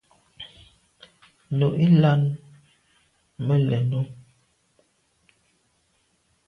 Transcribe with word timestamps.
Nu 1.57 1.67
i 1.85 1.87
làn 2.01 2.21
me 3.45 3.55
lèn 3.69 3.87
o. 4.01 4.01